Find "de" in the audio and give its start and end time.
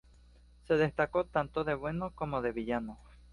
1.63-1.75, 2.41-2.51